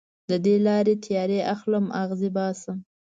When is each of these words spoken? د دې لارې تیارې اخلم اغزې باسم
د 0.29 0.31
دې 0.45 0.55
لارې 0.67 0.93
تیارې 1.05 1.39
اخلم 1.53 1.85
اغزې 2.01 2.29
باسم 2.37 2.77